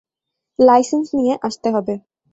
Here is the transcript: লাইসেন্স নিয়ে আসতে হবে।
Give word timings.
লাইসেন্স 0.59 1.07
নিয়ে 1.13 1.33
আসতে 1.41 1.67
হবে। 1.71 1.93